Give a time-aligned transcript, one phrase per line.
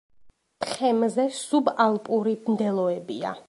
[0.65, 3.39] თხემზე სუბალპური მდელოებია.